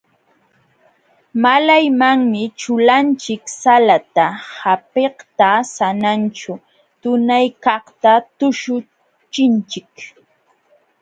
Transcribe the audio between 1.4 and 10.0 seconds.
Malaymanmi ćhulanchik salata hapiqta sananćhu tunaykaqta tuśhuchinchik.